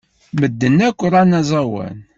[0.39, 1.97] Medden akk ran aẓawan.